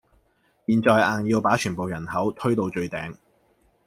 [0.65, 3.15] 現在硬要把全部人口推到最頂